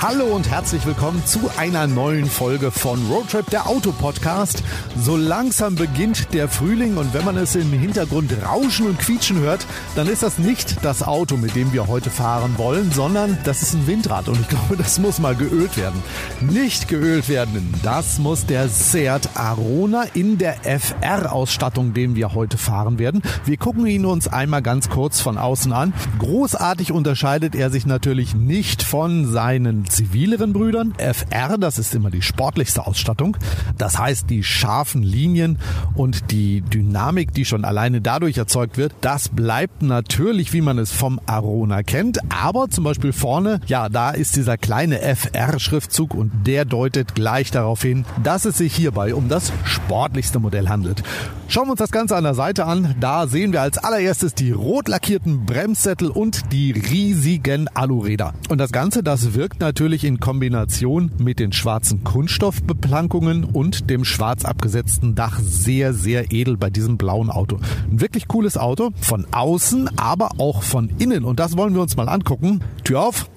[0.00, 4.62] Hallo und herzlich willkommen zu einer neuen Folge von Roadtrip, der Autopodcast.
[4.96, 9.66] So langsam beginnt der Frühling und wenn man es im Hintergrund rauschen und quietschen hört,
[9.96, 13.74] dann ist das nicht das Auto, mit dem wir heute fahren wollen, sondern das ist
[13.74, 16.00] ein Windrad und ich glaube, das muss mal geölt werden.
[16.40, 23.00] Nicht geölt werden, das muss der Seat Arona in der FR-Ausstattung, den wir heute fahren
[23.00, 23.20] werden.
[23.44, 25.92] Wir gucken ihn uns einmal ganz kurz von außen an.
[26.20, 30.94] Großartig unterscheidet er sich natürlich nicht von seinen zivileren Brüdern.
[30.98, 33.36] FR, das ist immer die sportlichste Ausstattung.
[33.76, 35.58] Das heißt, die scharfen Linien
[35.94, 40.92] und die Dynamik, die schon alleine dadurch erzeugt wird, das bleibt natürlich, wie man es
[40.92, 42.18] vom Arona kennt.
[42.32, 47.82] Aber zum Beispiel vorne, ja, da ist dieser kleine FR-Schriftzug und der deutet gleich darauf
[47.82, 51.02] hin, dass es sich hierbei um das sportlichste Modell handelt.
[51.50, 52.94] Schauen wir uns das Ganze an der Seite an.
[53.00, 58.34] Da sehen wir als allererstes die rot lackierten Bremssättel und die riesigen Aluräder.
[58.50, 64.04] Und das Ganze, das wirkt natürlich natürlich in Kombination mit den schwarzen Kunststoffbeplankungen und dem
[64.04, 67.60] schwarz abgesetzten Dach sehr, sehr edel bei diesem blauen Auto.
[67.88, 71.22] Ein wirklich cooles Auto, von außen, aber auch von innen.
[71.22, 72.58] Und das wollen wir uns mal angucken.
[72.82, 73.30] Tür auf.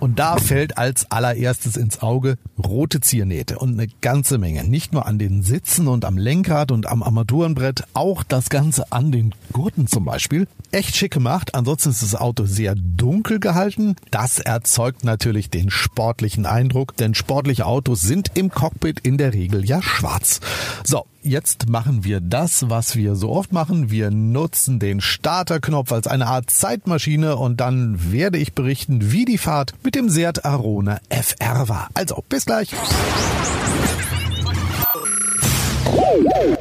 [0.00, 4.64] Und da fällt als allererstes ins Auge rote Ziernähte und eine ganze Menge.
[4.64, 9.12] Nicht nur an den Sitzen und am Lenkrad und am Armaturenbrett, auch das Ganze an
[9.12, 10.48] den Gurten zum Beispiel.
[10.70, 11.54] Echt schick gemacht.
[11.54, 13.96] Ansonsten ist das Auto sehr dunkel gehalten.
[14.10, 19.66] Das erzeugt natürlich den sportlichen Eindruck, denn sportliche Autos sind im Cockpit in der Regel
[19.66, 20.40] ja schwarz.
[20.82, 23.90] So, Jetzt machen wir das, was wir so oft machen.
[23.90, 29.36] Wir nutzen den Starterknopf als eine Art Zeitmaschine und dann werde ich berichten, wie die
[29.36, 31.88] Fahrt mit dem Seat Arona FR war.
[31.92, 32.70] Also, bis gleich.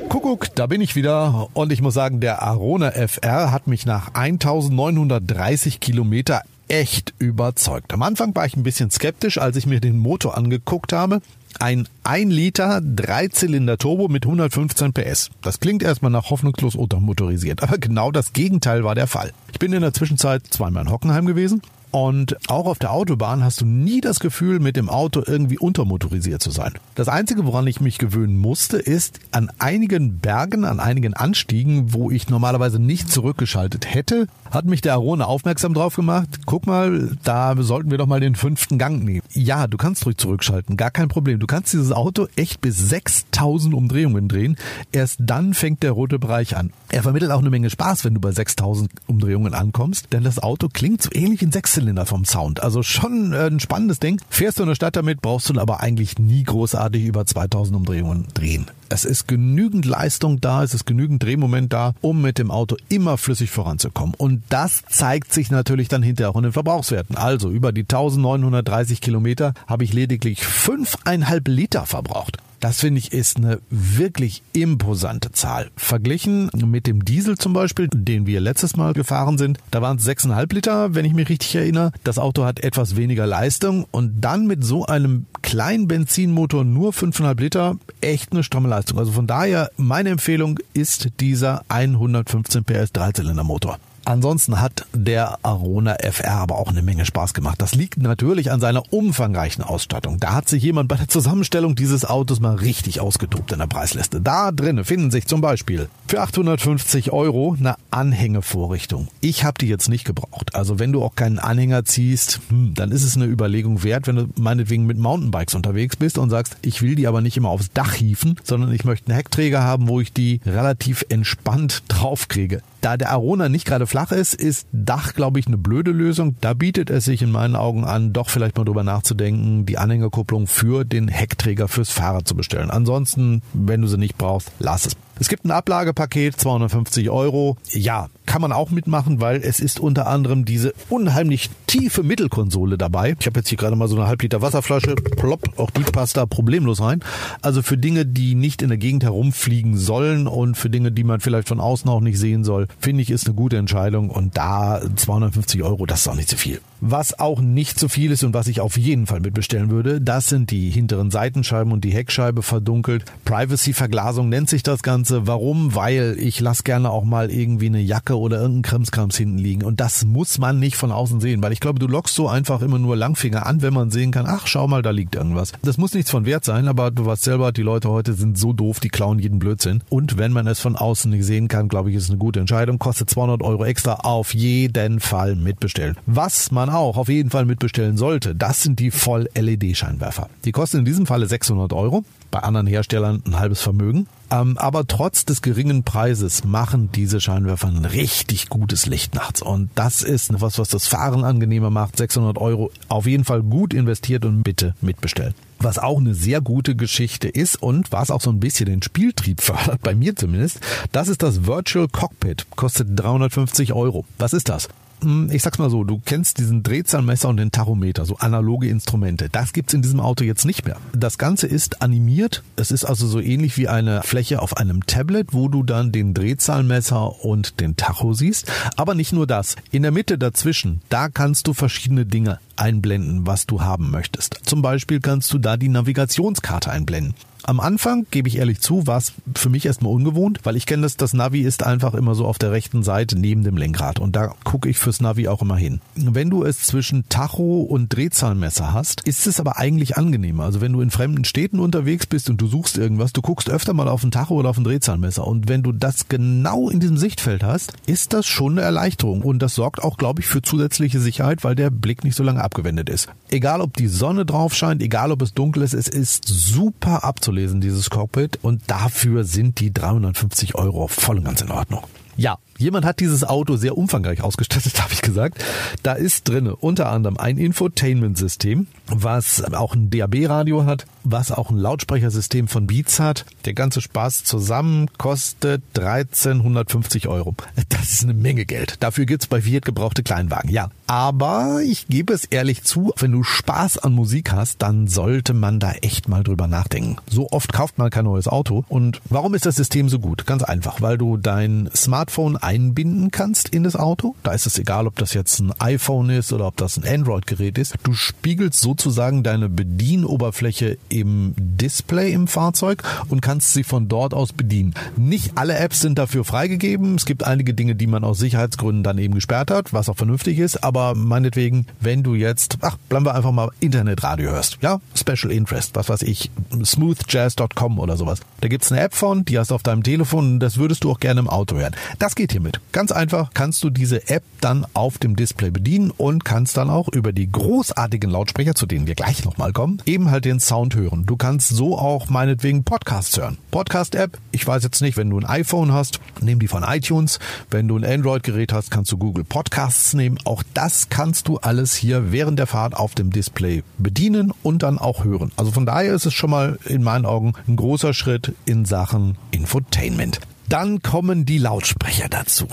[0.09, 4.13] Kuckuck, da bin ich wieder und ich muss sagen, der Arona FR hat mich nach
[4.13, 7.93] 1930 Kilometer echt überzeugt.
[7.93, 11.21] Am Anfang war ich ein bisschen skeptisch, als ich mir den Motor angeguckt habe.
[11.58, 15.30] Ein 1 Liter Dreizylinder Turbo mit 115 PS.
[15.42, 19.32] Das klingt erstmal nach hoffnungslos untermotorisiert, aber genau das Gegenteil war der Fall.
[19.52, 21.61] Ich bin in der Zwischenzeit zweimal in Hockenheim gewesen
[21.92, 26.42] und auch auf der Autobahn hast du nie das Gefühl, mit dem Auto irgendwie untermotorisiert
[26.42, 26.73] zu sein.
[26.95, 32.11] Das Einzige, woran ich mich gewöhnen musste, ist an einigen Bergen, an einigen Anstiegen, wo
[32.11, 36.42] ich normalerweise nicht zurückgeschaltet hätte, hat mich der Arona aufmerksam drauf gemacht.
[36.45, 39.21] Guck mal, da sollten wir doch mal den fünften Gang nehmen.
[39.33, 41.39] Ja, du kannst ruhig zurückschalten, gar kein Problem.
[41.39, 44.58] Du kannst dieses Auto echt bis 6000 Umdrehungen drehen.
[44.92, 46.71] Erst dann fängt der rote Bereich an.
[46.89, 50.70] Er vermittelt auch eine Menge Spaß, wenn du bei 6000 Umdrehungen ankommst, denn das Auto
[50.70, 52.61] klingt so ähnlich in Sechszylinder vom Sound.
[52.61, 54.21] Also schon äh, ein spannendes Ding.
[54.29, 58.27] Fährst du in der Stadt damit, brauchst du aber eigentlich nie großartig über 2000 Umdrehungen
[58.33, 58.65] drehen.
[58.89, 63.17] Es ist genügend Leistung da, es ist genügend Drehmoment da, um mit dem Auto immer
[63.17, 64.15] flüssig voranzukommen.
[64.17, 67.15] Und das zeigt sich natürlich dann hinterher auch in den Verbrauchswerten.
[67.15, 72.37] Also über die 1930 Kilometer habe ich lediglich 5,5 Liter verbraucht.
[72.59, 75.70] Das finde ich ist eine wirklich imposante Zahl.
[75.77, 80.08] Verglichen mit dem Diesel zum Beispiel, den wir letztes Mal gefahren sind, da waren es
[80.08, 81.92] 6,5 Liter, wenn ich mich richtig erinnere.
[82.03, 87.39] Das Auto hat etwas weniger Leistung und dann mit so einem kleinen Benzinmotor nur 5,5
[87.39, 88.99] Liter, echt eine stramme Leistung.
[88.99, 93.80] Also von daher, meine Empfehlung ist dieser 115 PS Dreizylindermotor.
[94.09, 97.61] Ansonsten hat der Arona FR aber auch eine Menge Spaß gemacht.
[97.61, 100.20] Das liegt natürlich an seiner umfangreichen Ausstattung.
[100.20, 104.20] Da hat sich jemand bei der Zusammenstellung dieses Autos mal richtig ausgetobt in der Preisliste.
[104.20, 109.09] Da drinnen finden sich zum Beispiel für 850 Euro eine Anhängevorrichtung.
[109.21, 110.55] Ich habe die jetzt nicht gebraucht.
[110.55, 114.15] Also wenn du auch keinen Anhänger ziehst, hm, dann ist es eine Überlegung wert, wenn
[114.15, 117.71] du meinetwegen mit Mountainbikes unterwegs bist und sagst, ich will die aber nicht immer aufs
[117.73, 122.64] Dach hieven, sondern ich möchte einen Heckträger haben, wo ich die relativ entspannt draufkriege.
[122.81, 126.37] Da der Arona nicht gerade flach ist, ist Dach, glaube ich, eine blöde Lösung.
[126.41, 130.47] Da bietet es sich in meinen Augen an, doch vielleicht mal drüber nachzudenken, die Anhängerkupplung
[130.47, 132.71] für den Heckträger fürs Fahrrad zu bestellen.
[132.71, 134.95] Ansonsten, wenn du sie nicht brauchst, lass es.
[135.19, 135.51] Es gibt ein
[136.00, 137.57] Ablagepaket, 250 Euro.
[137.71, 143.15] Ja, kann man auch mitmachen, weil es ist unter anderem diese unheimlich tiefe Mittelkonsole dabei.
[143.19, 144.93] Ich habe jetzt hier gerade mal so eine halb Liter Wasserflasche.
[144.93, 146.99] Plopp, auch die passt da problemlos rein.
[147.41, 151.21] Also für Dinge, die nicht in der Gegend herumfliegen sollen und für Dinge, die man
[151.21, 154.11] vielleicht von außen auch nicht sehen soll, finde ich, ist eine gute Entscheidung.
[154.11, 156.61] Und da 250 Euro, das ist auch nicht zu viel.
[156.81, 160.27] Was auch nicht zu viel ist und was ich auf jeden Fall mitbestellen würde, das
[160.27, 163.05] sind die hinteren Seitenscheiben und die Heckscheibe verdunkelt.
[163.25, 165.25] Privacy-Verglasung nennt sich das Ganze.
[165.25, 165.73] Warum?
[165.73, 169.63] Weil ich lasse gerne auch mal irgendwie eine Jacke oder irgendeinen Krimskrams hinten liegen.
[169.63, 172.62] Und das muss man nicht von außen sehen, weil ich glaube, du lockst so einfach
[172.62, 175.51] immer nur Langfinger an, wenn man sehen kann, ach, schau mal, da liegt irgendwas.
[175.62, 178.54] Das muss nichts von Wert sein, aber du weißt selber, die Leute heute sind so
[178.54, 179.81] doof, die klauen jeden Blödsinn.
[179.89, 182.39] Und wenn man es von außen nicht sehen kann, glaube ich, ist es eine gute
[182.39, 182.80] Entscheidung.
[182.80, 185.98] Kostet 200 Euro extra auf jeden Fall mitbestellen.
[186.06, 190.30] Was man auch auf jeden Fall mitbestellen sollte, das sind die Voll-LED-Scheinwerfer.
[190.45, 194.07] Die kosten in diesem Falle 600 Euro, bei anderen Herstellern ein halbes Vermögen.
[194.31, 199.41] Ähm, aber trotz des geringen Preises machen diese Scheinwerfer ein richtig gutes Licht nachts.
[199.41, 201.97] Und das ist was, was das Fahren angenehmer macht.
[201.97, 205.33] 600 Euro auf jeden Fall gut investiert und bitte mitbestellen.
[205.59, 209.41] Was auch eine sehr gute Geschichte ist und was auch so ein bisschen den Spieltrieb
[209.41, 210.59] fördert, bei mir zumindest,
[210.91, 212.45] das ist das Virtual Cockpit.
[212.55, 214.05] Kostet 350 Euro.
[214.17, 214.69] Was ist das?
[215.01, 219.29] Hm, ich sag's mal so, du kennst diesen Drehzahlmesser und den Tachometer, so analoge Instrumente.
[219.29, 220.77] Das gibt's in diesem Auto jetzt nicht mehr.
[220.93, 222.43] Das Ganze ist animiert.
[222.55, 226.13] Es ist also so ähnlich wie eine Fläche auf einem Tablet, wo du dann den
[226.13, 228.51] Drehzahlmesser und den Tacho siehst.
[228.75, 229.55] Aber nicht nur das.
[229.71, 234.39] In der Mitte dazwischen, da kannst du verschiedene Dinge einblenden, was du haben möchtest.
[234.44, 237.15] Zum Beispiel kannst du da die Navigationskarte einblenden.
[237.44, 240.83] Am Anfang, gebe ich ehrlich zu, war es für mich erstmal ungewohnt, weil ich kenne
[240.83, 244.15] das, das Navi ist einfach immer so auf der rechten Seite neben dem Lenkrad und
[244.15, 245.79] da gucke ich fürs Navi auch immer hin.
[245.95, 250.44] Wenn du es zwischen Tacho und Drehzahlmesser hast, ist es aber eigentlich angenehmer.
[250.44, 253.73] Also wenn du in fremden Städten unterwegs bist und du suchst irgendwas, du guckst öfter
[253.73, 256.97] mal auf ein Tacho oder auf ein Drehzahlmesser und wenn du das genau in diesem
[256.97, 261.00] Sichtfeld hast, ist das schon eine Erleichterung und das sorgt auch, glaube ich, für zusätzliche
[261.00, 263.07] Sicherheit, weil der Blick nicht so lange abgewendet ist.
[263.29, 267.61] Egal ob die Sonne drauf scheint, egal ob es dunkel ist, es ist super abzulesen
[267.61, 268.39] dieses Cockpit.
[268.41, 271.83] Und dafür sind die 350 Euro voll und ganz in Ordnung.
[272.17, 275.41] Ja, jemand hat dieses Auto sehr umfangreich ausgestattet, habe ich gesagt.
[275.83, 281.57] Da ist drinne unter anderem ein Infotainment-System, was auch ein DAB-Radio hat, was auch ein
[281.57, 283.25] Lautsprechersystem von Beats hat.
[283.45, 287.35] Der ganze Spaß zusammen kostet 1350 Euro.
[287.69, 288.83] Das ist eine Menge Geld.
[288.83, 290.71] Dafür gibt's bei Fiat gebrauchte Kleinwagen, ja.
[290.89, 295.59] Aber ich gebe es ehrlich zu, wenn du Spaß an Musik hast, dann sollte man
[295.59, 296.95] da echt mal drüber nachdenken.
[297.07, 298.65] So oft kauft man kein neues Auto.
[298.69, 300.25] Und warum ist das System so gut?
[300.25, 304.15] Ganz einfach, weil du dein Smartphone einbinden kannst in das Auto.
[304.24, 307.59] Da ist es egal, ob das jetzt ein iPhone ist oder ob das ein Android-Gerät
[307.59, 307.75] ist.
[307.83, 314.33] Du spiegelst sozusagen deine Bedienoberfläche im Display im Fahrzeug und kannst sie von dort aus
[314.33, 314.74] bedienen.
[314.97, 316.95] Nicht alle Apps sind dafür freigegeben.
[316.95, 320.39] Es gibt einige Dinge, die man aus Sicherheitsgründen dann eben gesperrt hat, was auch vernünftig
[320.39, 320.63] ist.
[320.63, 325.75] Aber meinetwegen, wenn du jetzt, ach, bleiben wir einfach mal Internetradio hörst, ja, Special Interest,
[325.75, 326.31] was weiß ich,
[326.63, 328.19] smoothjazz.com oder sowas.
[328.41, 330.99] Da gibt's eine App von, die hast du auf deinem Telefon das würdest du auch
[330.99, 331.75] gerne im Auto hören.
[331.97, 332.59] Das geht hiermit.
[332.71, 336.87] Ganz einfach kannst du diese App dann auf dem Display bedienen und kannst dann auch
[336.89, 341.05] über die großartigen Lautsprecher, zu denen wir gleich nochmal kommen, eben halt den Sound hören.
[341.05, 343.37] Du kannst so auch meinetwegen Podcasts hören.
[343.51, 347.19] Podcast-App, ich weiß jetzt nicht, wenn du ein iPhone hast, nimm die von iTunes.
[347.49, 350.17] Wenn du ein Android-Gerät hast, kannst du Google Podcasts nehmen.
[350.25, 354.77] Auch das kannst du alles hier während der Fahrt auf dem Display bedienen und dann
[354.77, 355.31] auch hören.
[355.36, 359.18] Also von daher ist es schon mal in meinen Augen ein großer Schritt in Sachen
[359.31, 360.19] Infotainment.
[360.48, 362.48] Dann kommen die Lautsprecher dazu.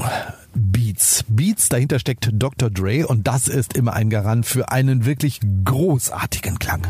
[0.55, 1.25] Beats.
[1.29, 2.71] Beats, dahinter steckt Dr.
[2.71, 6.87] Dre und das ist immer ein Garant für einen wirklich großartigen Klang.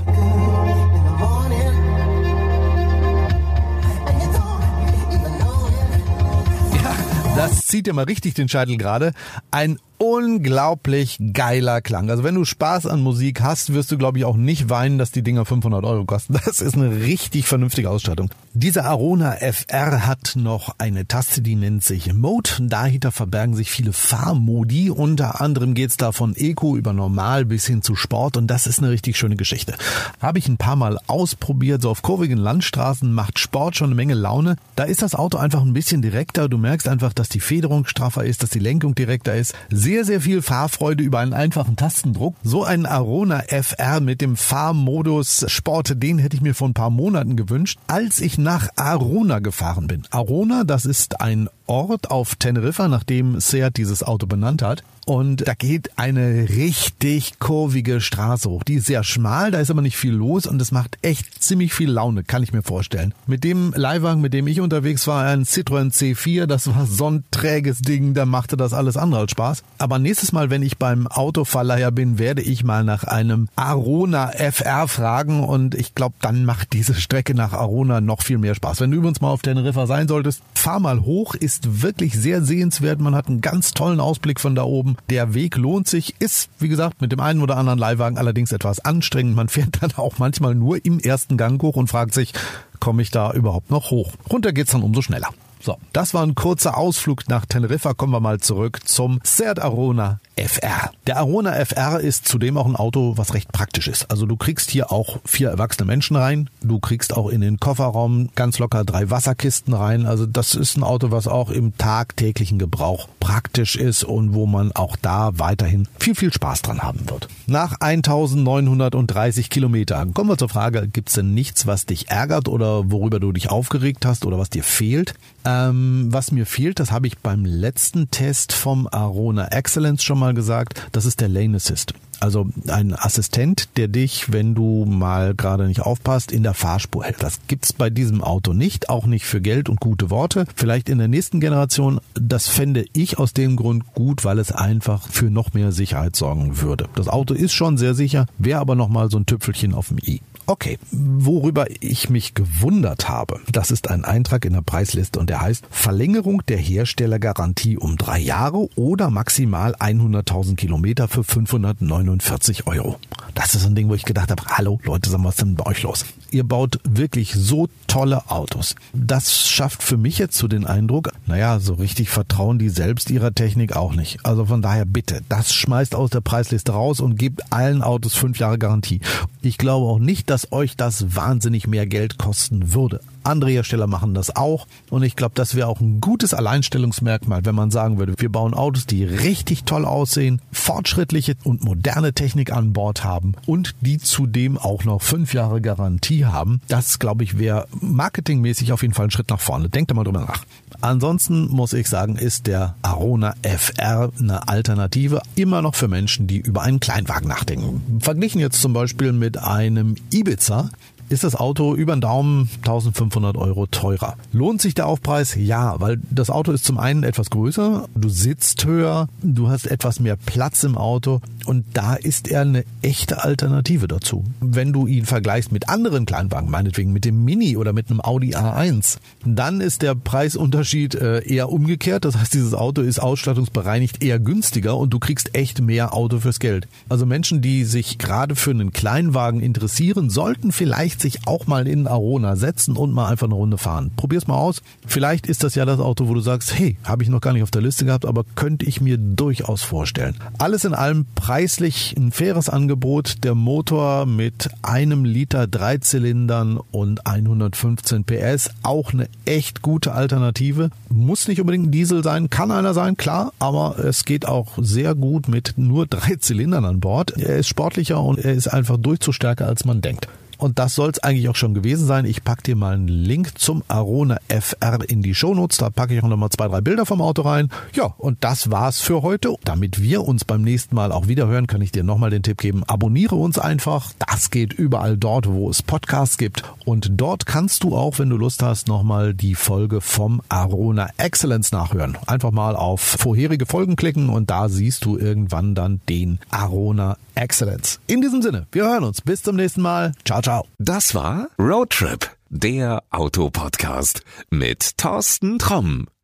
[7.37, 9.13] Das zieht dir mal richtig den Scheitel gerade.
[9.51, 12.11] Ein unglaublich geiler Klang.
[12.11, 15.11] Also wenn du Spaß an Musik hast, wirst du glaube ich auch nicht weinen, dass
[15.11, 16.37] die Dinger 500 Euro kosten.
[16.47, 18.31] Das ist eine richtig vernünftige Ausstattung.
[18.55, 22.51] Dieser Arona FR hat noch eine Taste, die nennt sich Mode.
[22.61, 24.91] Dahinter verbergen sich viele Fahrmodi.
[24.91, 28.79] Unter anderem geht's da von Eco über Normal bis hin zu Sport und das ist
[28.79, 29.75] eine richtig schöne Geschichte.
[30.21, 31.83] Habe ich ein paar Mal ausprobiert.
[31.83, 34.57] So auf kurvigen Landstraßen macht Sport schon eine Menge Laune.
[34.77, 36.49] Da ist das Auto einfach ein bisschen direkter.
[36.49, 39.55] Du merkst einfach, dass die Federung straffer ist, dass die Lenkung direkter ist
[39.87, 42.35] sehr, sehr viel Fahrfreude über einen einfachen Tastendruck.
[42.43, 46.91] So ein Arona FR mit dem Fahrmodus Sport, den hätte ich mir vor ein paar
[46.91, 50.03] Monaten gewünscht, als ich nach Arona gefahren bin.
[50.11, 54.83] Arona, das ist ein Ort auf Teneriffa, nachdem Seat dieses Auto benannt hat.
[55.05, 58.65] Und da geht eine richtig kurvige Straße hoch.
[58.65, 61.73] Die ist sehr schmal, da ist aber nicht viel los und es macht echt ziemlich
[61.73, 63.15] viel Laune, kann ich mir vorstellen.
[63.29, 67.25] Mit dem Leihwagen, mit dem ich unterwegs war, ein Citroën C4, das war so ein
[67.31, 69.63] träges Ding, da machte das alles andere als Spaß.
[69.79, 74.89] Aber nächstes Mal, wenn ich beim Autoverleiher bin, werde ich mal nach einem Arona FR
[74.89, 78.81] fragen und ich glaube, dann macht diese Strecke nach Arona noch viel mehr Spaß.
[78.81, 83.01] Wenn du übrigens mal auf Teneriffa sein solltest, fahr mal hoch, ist wirklich sehr sehenswert.
[83.01, 84.97] Man hat einen ganz tollen Ausblick von da oben.
[85.11, 88.85] Der Weg lohnt sich, ist, wie gesagt, mit dem einen oder anderen Leihwagen allerdings etwas
[88.85, 89.37] anstrengend.
[89.37, 92.33] Man fährt dann auch manchmal nur im ersten Gang hoch und fragt sich,
[92.81, 94.13] komme ich da überhaupt noch hoch?
[94.31, 95.29] Runter geht's dann umso schneller.
[95.67, 97.93] So, das war ein kurzer Ausflug nach Teneriffa.
[97.93, 100.93] Kommen wir mal zurück zum Seat Arona FR.
[101.09, 104.09] Der Arona FR ist zudem auch ein Auto, was recht praktisch ist.
[104.11, 106.51] Also du kriegst hier auch vier erwachsene Menschen rein.
[106.63, 110.07] Du kriegst auch in den Kofferraum ganz locker drei Wasserkisten rein.
[110.07, 114.71] Also das ist ein Auto, was auch im tagtäglichen Gebrauch praktisch ist und wo man
[114.73, 117.29] auch da weiterhin viel, viel Spaß dran haben wird.
[117.47, 123.19] Nach 1930 Kilometern kommen wir zur Frage, gibt's denn nichts, was dich ärgert oder worüber
[123.19, 125.15] du dich aufgeregt hast oder was dir fehlt?
[125.57, 130.35] Ähm, was mir fehlt, das habe ich beim letzten Test vom Arona Excellence schon mal
[130.35, 131.95] gesagt, das ist der Lane Assist.
[132.19, 137.23] Also ein Assistent, der dich, wenn du mal gerade nicht aufpasst, in der Fahrspur hält.
[137.23, 140.47] Das gibt's bei diesem Auto nicht, auch nicht für Geld und gute Worte.
[140.55, 145.09] Vielleicht in der nächsten Generation, das fände ich aus dem Grund gut, weil es einfach
[145.09, 146.89] für noch mehr Sicherheit sorgen würde.
[146.95, 149.99] Das Auto ist schon sehr sicher, wäre aber noch mal so ein Tüpfelchen auf dem
[149.99, 150.21] i.
[150.49, 155.41] Okay, worüber ich mich gewundert habe, das ist ein Eintrag in der Preisliste und der
[155.41, 162.97] heißt Verlängerung der Herstellergarantie um drei Jahre oder maximal 100.000 Kilometer für 549 Euro.
[163.35, 165.83] Das ist ein Ding, wo ich gedacht habe, hallo Leute, was ist denn bei euch
[165.83, 166.05] los?
[166.37, 168.75] Ihr baut wirklich so tolle Autos.
[168.93, 173.33] Das schafft für mich jetzt so den Eindruck, naja, so richtig vertrauen die selbst ihrer
[173.33, 174.19] Technik auch nicht.
[174.23, 178.39] Also von daher bitte, das schmeißt aus der Preisliste raus und gibt allen Autos fünf
[178.39, 179.01] Jahre Garantie.
[179.41, 183.01] Ich glaube auch nicht, dass euch das wahnsinnig mehr Geld kosten würde.
[183.27, 187.55] Andere Hersteller machen das auch und ich glaube, das wäre auch ein gutes Alleinstellungsmerkmal, wenn
[187.55, 192.73] man sagen würde, wir bauen Autos, die richtig toll aussehen, fortschrittliche und moderne Technik an
[192.73, 196.61] Bord haben und die zudem auch noch fünf Jahre Garantie haben.
[196.69, 199.69] Das, glaube ich, wäre marketingmäßig auf jeden Fall ein Schritt nach vorne.
[199.69, 200.45] Denkt mal drüber nach.
[200.81, 206.39] Ansonsten muss ich sagen, ist der Arona FR eine Alternative immer noch für Menschen, die
[206.39, 208.01] über einen Kleinwagen nachdenken.
[208.01, 210.71] Verglichen jetzt zum Beispiel mit einem Ibiza,
[211.09, 214.17] ist das Auto über den Daumen 1500 Euro teurer.
[214.33, 215.35] Lohnt sich der Aufpreis?
[215.37, 220.01] Ja, weil das Auto ist zum einen etwas größer, du sitzt höher, du hast etwas
[220.01, 224.25] mehr Platz im Auto und da ist er eine echte Alternative dazu.
[224.41, 228.35] Wenn du ihn vergleichst mit anderen Kleinwagen, meinetwegen mit dem Mini oder mit einem Audi
[228.35, 232.05] A1, dann ist der Preisunterschied äh, eher umgekehrt.
[232.05, 236.41] Das heißt, dieses Auto ist ausstattungsbereinigt eher günstiger und du kriegst echt mehr Auto fürs
[236.41, 236.69] Geld.
[236.89, 241.87] Also Menschen, die sich gerade für einen Kleinwagen interessieren, sollten vielleicht sich auch mal in
[241.87, 243.91] Arona setzen und mal einfach eine Runde fahren.
[243.97, 244.63] Probier's mal aus.
[244.87, 247.43] Vielleicht ist das ja das Auto, wo du sagst, hey, habe ich noch gar nicht
[247.43, 250.17] auf der Liste gehabt, aber könnte ich mir durchaus vorstellen.
[250.39, 251.07] Alles in allem
[251.37, 253.23] preislich ein faires Angebot.
[253.23, 260.71] Der Motor mit einem Liter Dreizylindern und 115 PS, auch eine echt gute Alternative.
[260.89, 264.95] Muss nicht unbedingt ein Diesel sein, kann einer sein, klar, aber es geht auch sehr
[264.95, 267.11] gut mit nur drei Zylindern an Bord.
[267.19, 270.09] Er ist sportlicher und er ist einfach durchzustärker, als man denkt.
[270.39, 272.05] Und das soll es eigentlich auch schon gewesen sein.
[272.05, 275.59] Ich packe dir mal einen Link zum Arona FR in die Shownotes.
[275.59, 277.51] Da packe ich auch nochmal zwei, drei Bilder vom Auto rein.
[277.75, 279.35] Ja, und das war's für heute.
[279.45, 282.39] Damit wir uns beim nächsten Mal auch wieder hören, kann ich dir nochmal den Tipp
[282.39, 282.65] geben.
[282.65, 283.93] Abonniere uns einfach.
[284.09, 286.43] Das geht überall dort, wo es Podcasts gibt.
[286.65, 291.53] Und dort kannst du auch, wenn du Lust hast, nochmal die Folge vom Arona Excellence
[291.53, 291.97] nachhören.
[292.07, 297.81] Einfach mal auf vorherige Folgen klicken und da siehst du irgendwann dann den Arona Excellence.
[297.87, 299.01] In diesem Sinne, wir hören uns.
[299.01, 299.93] Bis zum nächsten Mal.
[300.05, 300.47] Ciao, ciao.
[300.59, 305.87] Das war Roadtrip, der Autopodcast mit Thorsten Tromm.